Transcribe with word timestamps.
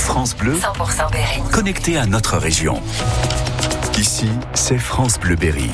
France 0.00 0.34
Bleu, 0.34 0.54
100% 0.54 1.10
Berry. 1.12 1.40
connecté 1.52 1.96
à 1.96 2.06
notre 2.06 2.36
région. 2.36 2.80
Ici, 3.98 4.28
c'est 4.54 4.78
France 4.78 5.18
Bleu 5.20 5.36
Berry. 5.36 5.70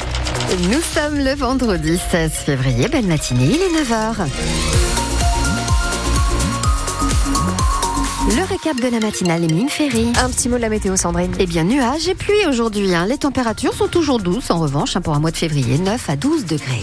Nous 0.70 0.80
sommes 0.80 1.18
le 1.18 1.34
vendredi 1.34 1.98
16 2.10 2.32
février, 2.32 2.88
belle 2.88 3.06
matinée, 3.06 3.46
il 3.46 3.54
est 3.62 3.82
9h. 3.82 4.26
Le 8.36 8.42
récap 8.48 8.76
de 8.80 8.88
la 8.88 9.00
matinale, 9.00 9.44
Émile 9.44 9.70
Ferry. 9.70 10.12
Un 10.22 10.28
petit 10.28 10.48
mot 10.48 10.56
de 10.56 10.62
la 10.62 10.68
météo, 10.68 10.96
Sandrine. 10.96 11.32
Eh 11.38 11.46
bien, 11.46 11.64
nuages 11.64 12.08
et 12.08 12.14
pluie 12.14 12.46
aujourd'hui. 12.48 12.94
hein. 12.94 13.06
Les 13.06 13.18
températures 13.18 13.72
sont 13.74 13.88
toujours 13.88 14.18
douces, 14.18 14.50
en 14.50 14.58
revanche, 14.58 14.96
hein, 14.96 15.00
pour 15.00 15.14
un 15.14 15.20
mois 15.20 15.30
de 15.30 15.36
février, 15.36 15.78
9 15.78 16.10
à 16.10 16.16
12 16.16 16.44
degrés. 16.46 16.82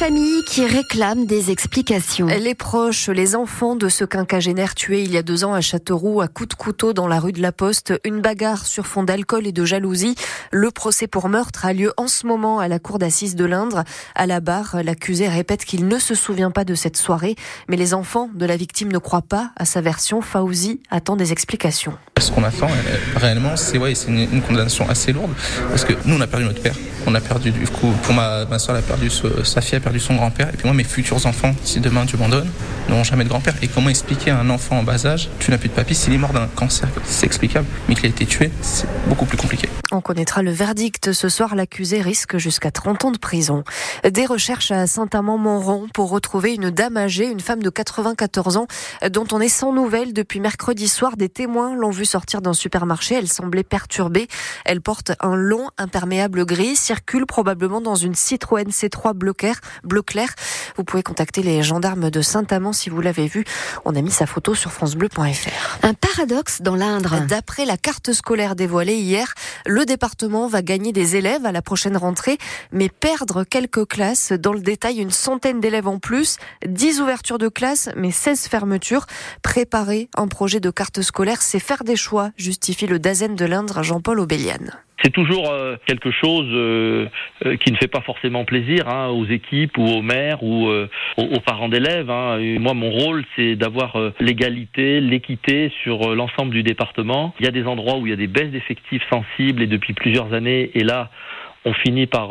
Une 0.00 0.06
famille 0.06 0.44
qui 0.44 0.64
réclame 0.64 1.26
des 1.26 1.50
explications. 1.50 2.24
Les 2.26 2.54
proches, 2.54 3.10
les 3.10 3.36
enfants 3.36 3.76
de 3.76 3.90
ce 3.90 4.04
quinquagénaire 4.06 4.74
tué 4.74 5.02
il 5.02 5.12
y 5.12 5.18
a 5.18 5.22
deux 5.22 5.44
ans 5.44 5.52
à 5.52 5.60
Châteauroux 5.60 6.22
à 6.22 6.28
coups 6.28 6.48
de 6.48 6.54
couteau 6.54 6.94
dans 6.94 7.06
la 7.06 7.20
rue 7.20 7.32
de 7.32 7.42
la 7.42 7.52
Poste, 7.52 7.92
une 8.04 8.22
bagarre 8.22 8.64
sur 8.64 8.86
fond 8.86 9.02
d'alcool 9.02 9.46
et 9.46 9.52
de 9.52 9.62
jalousie. 9.66 10.14
Le 10.52 10.70
procès 10.70 11.06
pour 11.06 11.28
meurtre 11.28 11.66
a 11.66 11.74
lieu 11.74 11.92
en 11.98 12.08
ce 12.08 12.26
moment 12.26 12.60
à 12.60 12.66
la 12.68 12.78
cour 12.78 12.98
d'assises 12.98 13.36
de 13.36 13.44
l'Indre. 13.44 13.84
À 14.14 14.26
la 14.26 14.40
barre, 14.40 14.76
l'accusé 14.82 15.28
répète 15.28 15.66
qu'il 15.66 15.86
ne 15.86 15.98
se 15.98 16.14
souvient 16.14 16.50
pas 16.50 16.64
de 16.64 16.74
cette 16.74 16.96
soirée, 16.96 17.36
mais 17.68 17.76
les 17.76 17.92
enfants 17.92 18.30
de 18.34 18.46
la 18.46 18.56
victime 18.56 18.90
ne 18.90 18.98
croient 18.98 19.20
pas 19.20 19.50
à 19.56 19.66
sa 19.66 19.82
version. 19.82 20.22
Fauzi 20.22 20.80
attend 20.90 21.16
des 21.16 21.30
explications. 21.30 21.92
Ce 22.18 22.30
qu'on 22.32 22.44
attend 22.44 22.68
euh, 22.68 22.96
réellement, 23.16 23.56
c'est 23.56 23.76
ouais, 23.76 23.94
c'est 23.94 24.08
une, 24.08 24.20
une 24.32 24.42
condamnation 24.42 24.88
assez 24.88 25.12
lourde 25.12 25.32
parce 25.68 25.84
que 25.84 25.92
nous 26.06 26.16
on 26.16 26.20
a 26.22 26.26
perdu 26.26 26.46
notre 26.46 26.60
père, 26.62 26.74
on 27.06 27.14
a 27.14 27.20
perdu 27.20 27.50
du 27.50 27.66
coup 27.66 27.92
pour 28.02 28.14
ma, 28.14 28.44
ma 28.46 28.58
soeur 28.58 28.76
elle 28.76 28.82
a 28.82 28.86
perdu 28.86 29.08
ce- 29.08 29.42
sa 29.44 29.60
fille 29.62 29.76
perdu 29.90 29.98
son 29.98 30.14
grand-père 30.14 30.50
et 30.50 30.56
puis 30.56 30.66
moi 30.66 30.74
mes 30.74 30.84
futurs 30.84 31.26
enfants 31.26 31.52
si 31.64 31.80
demain 31.80 32.04
Dieu 32.04 32.16
m'en 32.16 32.28
donne 32.28 32.48
n'auront 32.88 33.02
jamais 33.02 33.24
de 33.24 33.28
grand-père 33.28 33.54
et 33.60 33.66
comment 33.66 33.88
expliquer 33.88 34.30
à 34.30 34.38
un 34.38 34.48
enfant 34.48 34.78
en 34.78 34.82
bas 34.84 35.04
âge 35.04 35.28
tu 35.40 35.50
n'as 35.50 35.58
plus 35.58 35.68
de 35.68 35.74
papy 35.74 35.96
s'il 35.96 36.12
est 36.12 36.18
mort 36.18 36.32
d'un 36.32 36.46
cancer? 36.46 36.88
C'est 37.04 37.26
explicable 37.26 37.66
mais 37.88 37.96
qu'il 37.96 38.06
a 38.06 38.10
été 38.10 38.24
tué 38.24 38.52
c'est 38.62 38.86
beaucoup 39.08 39.24
plus 39.24 39.36
compliqué. 39.36 39.68
On 39.92 40.00
connaîtra 40.00 40.42
le 40.42 40.52
verdict 40.52 41.12
ce 41.12 41.28
soir. 41.28 41.56
L'accusé 41.56 42.00
risque 42.00 42.38
jusqu'à 42.38 42.70
30 42.70 43.06
ans 43.06 43.10
de 43.10 43.18
prison. 43.18 43.64
Des 44.08 44.24
recherches 44.24 44.70
à 44.70 44.86
Saint-Amand-Montrond 44.86 45.88
pour 45.92 46.10
retrouver 46.10 46.54
une 46.54 46.70
dame 46.70 46.96
âgée, 46.96 47.26
une 47.26 47.40
femme 47.40 47.60
de 47.60 47.70
94 47.70 48.56
ans, 48.56 48.68
dont 49.10 49.26
on 49.32 49.40
est 49.40 49.48
sans 49.48 49.72
nouvelles 49.72 50.12
depuis 50.12 50.38
mercredi 50.38 50.86
soir. 50.86 51.16
Des 51.16 51.28
témoins 51.28 51.74
l'ont 51.74 51.90
vue 51.90 52.04
sortir 52.04 52.40
d'un 52.40 52.52
supermarché. 52.52 53.16
Elle 53.16 53.26
semblait 53.26 53.64
perturbée. 53.64 54.28
Elle 54.64 54.80
porte 54.80 55.10
un 55.18 55.34
long 55.34 55.68
imperméable 55.76 56.46
gris, 56.46 56.76
circule 56.76 57.26
probablement 57.26 57.80
dans 57.80 57.96
une 57.96 58.14
Citroën 58.14 58.68
C3 58.68 59.12
bleu 59.14 59.32
clair. 59.32 59.60
Bleu 59.84 60.02
clair. 60.02 60.28
Vous 60.76 60.84
pouvez 60.84 61.02
contacter 61.02 61.42
les 61.42 61.62
gendarmes 61.62 62.10
de 62.10 62.22
Saint-Amand 62.22 62.72
si 62.72 62.90
vous 62.90 63.00
l'avez 63.00 63.26
vue. 63.26 63.44
On 63.84 63.94
a 63.94 64.00
mis 64.00 64.10
sa 64.10 64.26
photo 64.26 64.54
sur 64.54 64.72
francebleu.fr. 64.72 65.78
Un 65.82 65.94
paradoxe 65.94 66.62
dans 66.62 66.76
l'Indre. 66.76 67.20
D'après 67.26 67.64
la 67.64 67.76
carte 67.76 68.12
scolaire 68.12 68.56
dévoilée 68.56 68.96
hier, 68.96 69.34
le 69.66 69.84
département 69.84 70.46
va 70.46 70.62
gagner 70.62 70.92
des 70.92 71.16
élèves 71.16 71.46
à 71.46 71.52
la 71.52 71.62
prochaine 71.62 71.96
rentrée, 71.96 72.38
mais 72.72 72.88
perdre 72.88 73.44
quelques 73.44 73.86
classes. 73.86 74.32
Dans 74.32 74.52
le 74.52 74.60
détail, 74.60 74.98
une 74.98 75.10
centaine 75.10 75.60
d'élèves 75.60 75.88
en 75.88 75.98
plus, 75.98 76.36
10 76.66 77.00
ouvertures 77.00 77.38
de 77.38 77.48
classes, 77.48 77.88
mais 77.96 78.10
16 78.10 78.46
fermetures. 78.48 79.06
Préparer 79.42 80.08
un 80.16 80.28
projet 80.28 80.60
de 80.60 80.70
carte 80.70 81.02
scolaire, 81.02 81.42
c'est 81.42 81.60
faire 81.60 81.84
des 81.84 81.96
choix, 81.96 82.30
justifie 82.36 82.86
le 82.86 82.98
Dazen 82.98 83.34
de 83.34 83.44
l'Indre, 83.44 83.82
Jean-Paul 83.82 84.20
Aubélian. 84.20 84.58
C'est 85.02 85.12
toujours 85.12 85.50
euh, 85.50 85.76
quelque 85.86 86.10
chose 86.10 86.48
euh, 86.50 87.06
euh, 87.46 87.56
qui 87.56 87.72
ne 87.72 87.76
fait 87.76 87.88
pas 87.88 88.02
forcément 88.02 88.44
plaisir 88.44 88.88
hein, 88.88 89.08
aux 89.08 89.24
équipes 89.26 89.78
ou 89.78 89.84
aux 89.84 90.02
maires 90.02 90.42
ou 90.42 90.68
aux, 91.16 91.40
parents 91.40 91.68
d'élèves. 91.68 92.10
hein. 92.10 92.38
Moi, 92.58 92.74
mon 92.74 92.90
rôle, 92.90 93.24
c'est 93.36 93.56
d'avoir 93.56 93.96
l'égalité, 94.20 95.00
l'équité 95.00 95.72
sur 95.82 96.14
l'ensemble 96.14 96.52
du 96.52 96.62
département. 96.62 97.34
Il 97.40 97.46
y 97.46 97.48
a 97.48 97.52
des 97.52 97.64
endroits 97.64 97.96
où 97.98 98.06
il 98.06 98.10
y 98.10 98.12
a 98.12 98.16
des 98.16 98.26
baisses 98.26 98.50
d'effectifs 98.50 99.02
sensibles 99.10 99.62
et 99.62 99.66
depuis 99.66 99.94
plusieurs 99.94 100.32
années, 100.34 100.70
et 100.74 100.84
là, 100.84 101.10
on 101.64 101.72
finit 101.72 102.06
par 102.06 102.30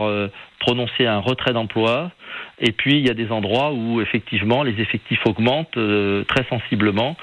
prononcer 0.60 1.06
un 1.06 1.20
retrait 1.20 1.54
d'emploi. 1.54 2.12
Et 2.60 2.72
puis, 2.72 2.98
il 2.98 3.08
y 3.08 3.10
a 3.10 3.14
des 3.14 3.32
endroits 3.32 3.72
où, 3.72 4.02
effectivement, 4.02 4.64
les 4.64 4.80
effectifs 4.82 5.26
augmentent 5.26 5.78
euh, 5.78 6.24
très 6.26 6.46
sensiblement 6.46 7.16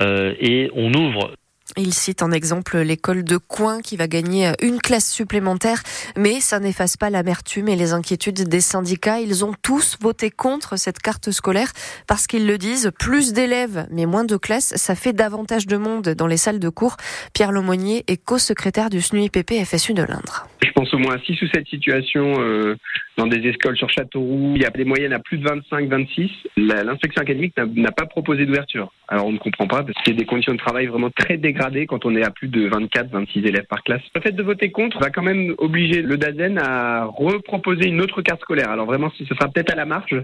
euh, 0.00 0.34
et 0.38 0.70
on 0.74 0.92
ouvre 0.92 1.32
Il 1.76 1.94
cite 1.94 2.22
en 2.22 2.30
exemple 2.30 2.78
l'école 2.78 3.24
de 3.24 3.38
Coin 3.38 3.80
qui 3.80 3.96
va 3.96 4.06
gagner 4.06 4.52
une 4.60 4.78
classe 4.78 5.10
supplémentaire, 5.10 5.82
mais 6.16 6.40
ça 6.40 6.60
n'efface 6.60 6.96
pas 6.96 7.08
l'amertume 7.08 7.68
et 7.68 7.76
les 7.76 7.92
inquiétudes 7.92 8.48
des 8.48 8.60
syndicats. 8.60 9.20
Ils 9.20 9.44
ont 9.44 9.54
tous 9.62 9.96
voté 10.00 10.30
contre 10.30 10.76
cette 10.76 10.98
carte 10.98 11.30
scolaire 11.30 11.72
parce 12.06 12.26
qu'ils 12.26 12.46
le 12.46 12.58
disent, 12.58 12.90
plus 12.98 13.32
d'élèves 13.32 13.86
mais 13.90 14.06
moins 14.06 14.24
de 14.24 14.36
classes, 14.36 14.74
ça 14.76 14.94
fait 14.94 15.12
davantage 15.12 15.66
de 15.66 15.76
monde 15.76 16.10
dans 16.10 16.26
les 16.26 16.36
salles 16.36 16.58
de 16.58 16.68
cours. 16.68 16.96
Pierre 17.32 17.52
Lemonnier 17.52 18.04
est 18.06 18.22
co-secrétaire 18.22 18.90
du 18.90 19.00
SNUIPP 19.00 19.64
FSU 19.64 19.94
de 19.94 20.02
l'Indre. 20.02 20.46
Je 20.62 20.70
pense 20.72 20.92
au 20.94 20.98
moins 20.98 21.16
à 21.16 21.18
6 21.20 21.40
ou 21.42 21.46
7 21.48 21.66
situations 21.68 22.40
euh, 22.40 22.76
dans 23.16 23.26
des 23.26 23.46
écoles 23.48 23.76
sur 23.76 23.88
Châteauroux. 23.90 24.52
Il 24.56 24.62
y 24.62 24.64
a 24.64 24.70
des 24.70 24.84
moyennes 24.84 25.12
à 25.12 25.18
plus 25.18 25.38
de 25.38 25.44
25, 25.44 25.88
26. 25.88 26.30
La- 26.56 26.82
L'inspection 26.84 27.22
académique 27.22 27.54
n'a- 27.56 27.92
pas 27.92 28.06
proposé 28.06 28.46
d'ouverture. 28.46 28.90
Alors 29.08 29.26
on 29.26 29.32
ne 29.32 29.38
comprend 29.38 29.66
pas 29.66 29.82
parce 29.82 29.92
que 29.94 30.00
c'est 30.06 30.14
des 30.14 30.24
conditions 30.24 30.52
de 30.54 30.58
travail 30.58 30.86
vraiment 30.86 31.10
très 31.10 31.36
dégradées 31.36 31.86
quand 31.86 32.04
on 32.06 32.16
est 32.16 32.24
à 32.24 32.30
plus 32.30 32.48
de 32.48 32.68
24, 32.68 33.10
26 33.10 33.40
élèves 33.40 33.66
par 33.68 33.82
classe. 33.82 34.00
Le 34.14 34.20
fait 34.22 34.32
de 34.32 34.42
voter 34.42 34.70
contre 34.70 34.98
va 34.98 35.10
quand 35.10 35.22
même 35.22 35.54
obliger 35.58 36.00
le 36.02 36.16
DAZEN 36.16 36.58
à 36.58 37.04
reproposer 37.04 37.88
une 37.88 38.00
autre 38.00 38.22
carte 38.22 38.40
scolaire. 38.40 38.70
Alors 38.70 38.86
vraiment, 38.86 39.10
ce 39.18 39.24
sera 39.26 39.48
peut-être 39.48 39.72
à 39.72 39.76
la 39.76 39.84
marge. 39.84 40.16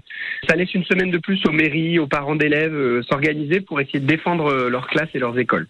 Ça 0.49 0.55
laisse 0.55 0.73
une 0.73 0.83
semaine 0.85 1.11
de 1.11 1.17
plus 1.19 1.39
aux 1.45 1.51
mairies, 1.51 1.99
aux 1.99 2.07
parents 2.07 2.35
d'élèves 2.35 2.73
euh, 2.73 3.03
s'organiser 3.03 3.61
pour 3.61 3.79
essayer 3.79 3.99
de 3.99 4.05
défendre 4.07 4.47
euh, 4.47 4.69
leurs 4.69 4.87
classes 4.87 5.09
et 5.13 5.19
leurs 5.19 5.37
écoles. 5.37 5.67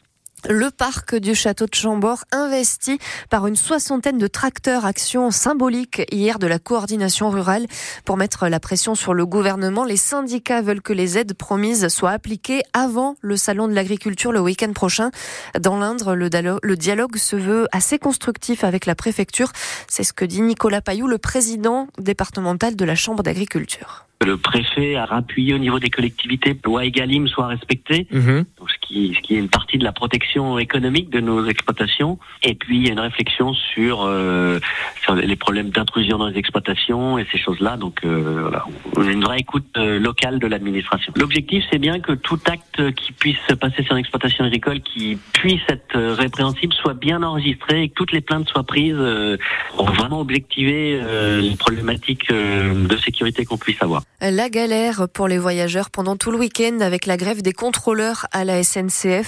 Le 0.47 0.71
parc 0.71 1.15
du 1.15 1.35
château 1.35 1.65
de 1.65 1.73
Chambord 1.73 2.23
investi 2.31 2.97
par 3.29 3.45
une 3.45 3.57
soixantaine 3.57 4.17
de 4.17 4.27
tracteurs, 4.27 4.85
action 4.85 5.31
symbolique 5.31 6.01
hier 6.11 6.39
de 6.39 6.47
la 6.47 6.59
coordination 6.59 7.29
rurale 7.29 7.65
pour 8.05 8.15
mettre 8.15 8.47
la 8.47 8.59
pression 8.59 8.95
sur 8.95 9.13
le 9.13 9.25
gouvernement. 9.25 9.83
Les 9.83 9.97
syndicats 9.97 10.61
veulent 10.61 10.81
que 10.81 10.93
les 10.93 11.17
aides 11.17 11.33
promises 11.33 11.89
soient 11.89 12.11
appliquées 12.11 12.61
avant 12.73 13.15
le 13.21 13.35
salon 13.35 13.67
de 13.67 13.73
l'agriculture 13.73 14.31
le 14.31 14.39
week-end 14.39 14.71
prochain. 14.71 15.11
Dans 15.59 15.77
l'Indre, 15.77 16.15
le, 16.15 16.75
dialogue 16.77 17.17
se 17.17 17.35
veut 17.35 17.67
assez 17.73 17.99
constructif 17.99 18.63
avec 18.63 18.85
la 18.85 18.95
préfecture. 18.95 19.51
C'est 19.87 20.03
ce 20.03 20.13
que 20.13 20.25
dit 20.25 20.41
Nicolas 20.41 20.81
Payou, 20.81 21.07
le 21.07 21.17
président 21.17 21.87
départemental 21.97 22.75
de 22.75 22.85
la 22.85 22.95
Chambre 22.95 23.23
d'agriculture. 23.23 24.05
Le 24.25 24.37
préfet 24.37 24.95
a 24.95 25.05
appuyé 25.05 25.53
au 25.53 25.57
niveau 25.57 25.79
des 25.79 25.89
collectivités, 25.89 26.57
loi 26.65 26.85
Egalim 26.85 27.27
soit 27.27 27.47
respectée, 27.47 28.07
donc 28.11 28.69
ce 28.69 28.78
qui, 28.89 29.15
qui 29.23 29.35
est 29.35 29.39
une 29.39 29.49
partie 29.49 29.77
de 29.77 29.83
la 29.83 29.91
protection 29.91 30.57
économique 30.57 31.09
de 31.09 31.19
nos 31.19 31.45
exploitations. 31.47 32.17
Et 32.43 32.55
puis 32.55 32.77
il 32.77 32.87
y 32.87 32.89
a 32.89 32.93
une 32.93 32.99
réflexion 32.99 33.53
sur, 33.53 34.03
euh, 34.03 34.59
sur 35.03 35.15
les 35.15 35.35
problèmes 35.35 35.69
d'intrusion 35.69 36.17
dans 36.17 36.27
les 36.27 36.37
exploitations 36.37 37.17
et 37.17 37.25
ces 37.31 37.37
choses-là. 37.37 37.77
Donc 37.77 37.99
euh, 38.03 38.49
voilà, 38.49 38.65
une 39.09 39.23
vraie 39.23 39.39
écoute 39.39 39.65
euh, 39.77 39.99
locale 39.99 40.39
de 40.39 40.47
l'administration. 40.47 41.13
L'objectif 41.15 41.63
c'est 41.71 41.77
bien 41.77 41.99
que 41.99 42.13
tout 42.13 42.39
acte 42.47 42.93
qui 42.93 43.11
puisse 43.11 43.37
se 43.47 43.53
passer 43.53 43.83
sur 43.83 43.93
une 43.93 43.99
exploitation 43.99 44.43
agricole 44.45 44.81
qui 44.81 45.17
puisse 45.33 45.61
être 45.69 45.95
euh, 45.95 46.15
répréhensible 46.15 46.73
soit 46.73 46.95
bien 46.95 47.21
enregistré 47.21 47.83
et 47.83 47.89
que 47.89 47.93
toutes 47.93 48.11
les 48.11 48.21
plaintes 48.21 48.47
soient 48.49 48.63
prises 48.63 48.95
euh, 48.97 49.37
pour 49.75 49.91
vraiment 49.91 50.19
objectiver 50.19 50.99
les 51.41 51.55
problématiques 51.55 52.31
de 52.31 52.97
sécurité 52.97 53.45
qu'on 53.45 53.57
puisse 53.57 53.81
avoir. 53.81 54.03
La 54.21 54.49
galère 54.49 55.07
pour 55.13 55.27
les 55.27 55.37
voyageurs 55.37 55.89
pendant 55.89 56.15
tout 56.15 56.31
le 56.31 56.37
week-end 56.37 56.79
avec 56.81 57.05
la 57.05 57.17
grève 57.17 57.41
des 57.41 57.53
contrôleurs 57.53 58.25
à 58.31 58.43
la 58.45 58.63
SNCF. 58.63 58.78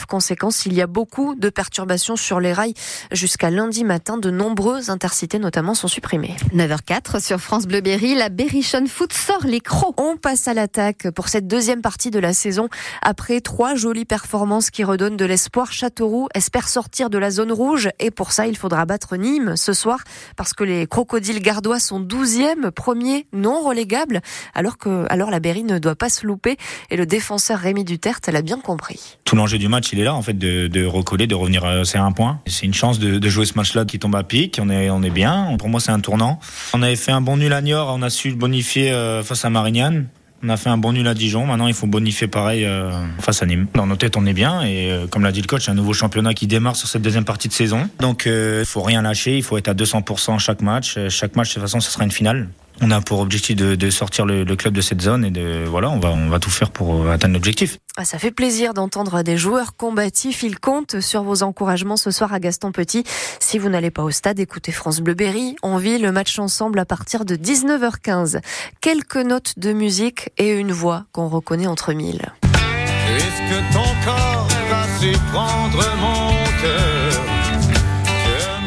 Conséquence, 0.07 0.65
il 0.65 0.73
y 0.73 0.81
a 0.81 0.87
beaucoup 0.87 1.35
de 1.35 1.49
perturbations 1.49 2.15
sur 2.15 2.39
les 2.39 2.53
rails. 2.53 2.73
Jusqu'à 3.11 3.49
lundi 3.49 3.83
matin, 3.83 4.17
de 4.17 4.29
nombreuses 4.29 4.89
intercités 4.89 5.39
notamment 5.39 5.73
sont 5.73 5.87
supprimées. 5.87 6.35
9h04 6.53 7.23
sur 7.23 7.39
France 7.39 7.65
Bleu 7.67 7.81
Berry, 7.81 8.15
la 8.15 8.29
Berrichon 8.29 8.85
Foot 8.87 9.13
sort 9.13 9.45
les 9.45 9.59
crocs. 9.59 9.99
On 9.99 10.17
passe 10.17 10.47
à 10.47 10.53
l'attaque 10.53 11.09
pour 11.11 11.29
cette 11.29 11.47
deuxième 11.47 11.81
partie 11.81 12.11
de 12.11 12.19
la 12.19 12.33
saison. 12.33 12.69
Après 13.01 13.41
trois 13.41 13.75
jolies 13.75 14.05
performances 14.05 14.69
qui 14.69 14.83
redonnent 14.83 15.17
de 15.17 15.25
l'espoir, 15.25 15.71
Châteauroux 15.71 16.27
espère 16.33 16.69
sortir 16.69 17.09
de 17.09 17.17
la 17.17 17.31
zone 17.31 17.51
rouge 17.51 17.89
et 17.99 18.11
pour 18.11 18.31
ça, 18.31 18.47
il 18.47 18.57
faudra 18.57 18.85
battre 18.85 19.17
Nîmes 19.17 19.55
ce 19.55 19.73
soir 19.73 19.99
parce 20.35 20.53
que 20.53 20.63
les 20.63 20.87
crocodiles 20.87 21.41
gardois 21.41 21.79
sont 21.79 22.01
12e, 22.01 22.71
premier 22.71 23.27
non 23.33 23.61
relégable, 23.61 24.21
alors 24.53 24.77
que 24.77 25.05
alors 25.09 25.29
la 25.29 25.39
Berry 25.39 25.63
ne 25.63 25.79
doit 25.79 25.95
pas 25.95 26.09
se 26.09 26.25
louper 26.25 26.57
et 26.89 26.97
le 26.97 27.05
défenseur 27.05 27.59
Rémi 27.59 27.83
Duterte 27.83 28.27
l'a 28.27 28.41
bien 28.41 28.59
compris. 28.59 29.17
Tout 29.25 29.35
du 29.47 29.67
match, 29.67 29.89
il 29.93 29.99
est 29.99 30.03
là, 30.03 30.15
en 30.15 30.21
fait, 30.21 30.37
de, 30.37 30.85
recoller, 30.85 31.27
de 31.27 31.35
revenir 31.35 31.63
euh, 31.65 31.83
c'est 31.83 31.97
un 31.97 32.11
point. 32.11 32.39
C'est 32.45 32.65
une 32.65 32.73
chance 32.73 32.99
de, 32.99 33.29
jouer 33.29 33.45
ce 33.45 33.53
match-là 33.55 33.85
qui 33.85 33.99
tombe 33.99 34.15
à 34.15 34.23
pic. 34.23 34.59
On 34.61 34.69
est, 34.69 34.89
on 34.89 35.03
est 35.03 35.09
bien. 35.09 35.55
Pour 35.57 35.69
moi, 35.69 35.79
c'est 35.79 35.91
un 35.91 35.99
tournant. 35.99 36.39
On 36.73 36.81
avait 36.81 36.95
fait 36.95 37.11
un 37.11 37.21
bon 37.21 37.37
nul 37.37 37.53
à 37.53 37.61
Niort. 37.61 37.93
On 37.95 38.01
a 38.01 38.09
su 38.09 38.29
le 38.29 38.35
bonifier 38.35 38.91
euh, 38.91 39.23
face 39.23 39.45
à 39.45 39.49
Marignane. 39.49 40.07
On 40.43 40.49
a 40.49 40.57
fait 40.57 40.69
un 40.69 40.77
bon 40.77 40.91
nul 40.93 41.07
à 41.07 41.13
Dijon. 41.13 41.45
Maintenant, 41.45 41.67
il 41.67 41.73
faut 41.73 41.85
bonifier 41.87 42.27
pareil 42.27 42.65
euh, 42.65 42.91
face 43.19 43.43
à 43.43 43.45
Nîmes. 43.45 43.67
Dans 43.75 43.85
nos 43.85 43.95
têtes, 43.95 44.17
on 44.17 44.25
est 44.25 44.33
bien. 44.33 44.63
Et 44.63 44.91
comme 45.11 45.23
l'a 45.23 45.31
dit 45.31 45.41
le 45.41 45.47
coach, 45.47 45.69
un 45.69 45.75
nouveau 45.75 45.93
championnat 45.93 46.33
qui 46.33 46.47
démarre 46.47 46.75
sur 46.75 46.87
cette 46.87 47.03
deuxième 47.03 47.25
partie 47.25 47.47
de 47.47 47.53
saison. 47.53 47.87
Donc, 47.99 48.23
il 48.25 48.65
faut 48.65 48.81
rien 48.81 49.03
lâcher. 49.03 49.37
Il 49.37 49.43
faut 49.43 49.57
être 49.57 49.67
à 49.67 49.73
200% 49.73 50.39
chaque 50.39 50.61
match. 50.61 50.97
Chaque 51.09 51.35
match, 51.35 51.49
de 51.49 51.53
toute 51.53 51.63
façon, 51.63 51.79
ce 51.79 51.91
sera 51.91 52.03
une 52.03 52.11
finale. 52.11 52.49
On 52.81 52.89
a 52.89 52.99
pour 52.99 53.19
objectif 53.19 53.55
de, 53.55 53.89
sortir 53.89 54.25
le, 54.25 54.43
club 54.55 54.73
de 54.73 54.81
cette 54.81 55.01
zone 55.01 55.23
et 55.23 55.29
de 55.29 55.63
voilà, 55.67 55.89
on 55.89 55.99
va 55.99 56.09
on 56.09 56.29
va 56.29 56.39
tout 56.39 56.49
faire 56.49 56.71
pour 56.71 57.07
atteindre 57.09 57.35
l'objectif. 57.35 57.77
Ah, 57.95 58.05
ça 58.05 58.17
fait 58.17 58.31
plaisir 58.31 58.73
d'entendre 58.73 59.21
des 59.21 59.37
joueurs 59.37 59.75
combatifs. 59.75 60.41
Ils 60.41 60.59
comptent 60.59 60.99
sur 60.99 61.23
vos 61.23 61.43
encouragements 61.43 61.97
ce 61.97 62.09
soir 62.09 62.33
à 62.33 62.39
Gaston 62.39 62.71
Petit. 62.71 63.03
Si 63.39 63.59
vous 63.59 63.69
n'allez 63.69 63.91
pas 63.91 64.01
au 64.01 64.11
stade, 64.11 64.39
écoutez 64.39 64.71
France 64.71 65.01
Bleu 65.01 65.13
Berry. 65.13 65.55
On 65.61 65.77
vit 65.77 65.99
le 65.99 66.11
match 66.11 66.39
ensemble 66.39 66.79
à 66.79 66.85
partir 66.85 67.23
de 67.23 67.35
19h15. 67.35 68.39
Quelques 68.81 69.17
notes 69.17 69.53
de 69.57 69.73
musique 69.73 70.29
et 70.37 70.49
une 70.49 70.71
voix 70.71 71.05
qu'on 71.11 71.27
reconnaît 71.27 71.67
entre 71.67 71.93
mille. 71.93 72.31
Puisque 72.41 73.73
ton 73.73 73.83
corps 74.05 74.47
va 74.69 74.87
prendre 75.31 75.83
mon 75.99 76.20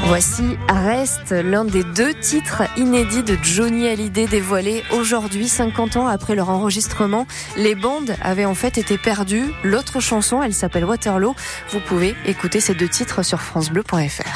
Voici 0.06 0.59
Arrest, 0.69 1.31
l'un 1.31 1.65
des 1.65 1.83
deux 1.83 2.12
titres 2.15 2.62
inédits 2.77 3.23
de 3.23 3.39
Johnny 3.43 3.89
Hallyday 3.89 4.27
dévoilés 4.27 4.83
aujourd'hui, 4.93 5.49
50 5.49 5.97
ans 5.97 6.06
après 6.06 6.35
leur 6.35 6.51
enregistrement. 6.51 7.27
Les 7.56 7.75
bandes 7.75 8.15
avaient 8.21 8.45
en 8.45 8.55
fait 8.55 8.77
été 8.77 8.99
perdues. 8.99 9.51
L'autre 9.65 10.01
chanson, 10.01 10.43
elle 10.43 10.53
s'appelle 10.53 10.85
Waterloo. 10.85 11.35
Vous 11.71 11.81
pouvez 11.81 12.15
écouter 12.27 12.61
ces 12.61 12.75
deux 12.75 12.89
titres 12.89 13.23
sur 13.23 13.41
francebleu.fr. 13.41 14.29